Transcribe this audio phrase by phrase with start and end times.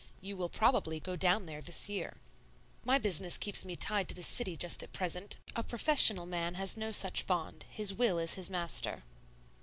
[0.19, 2.17] You will probably go down there this year."
[2.83, 5.37] "My business keeps me tied to the city just at present.
[5.55, 9.03] A professional man has no such bond; his will is his master."